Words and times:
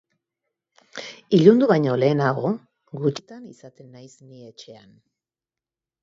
Ilundu 1.39 1.67
baino 1.71 1.97
lehenago, 2.03 2.51
gutxitan 3.03 3.43
izaten 3.51 3.91
naiz 3.97 4.09
ni 4.31 4.41
etxean! 4.47 4.89